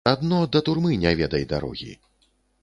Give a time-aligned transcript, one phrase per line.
[0.11, 1.93] Адно да турмы не ведай дарогі.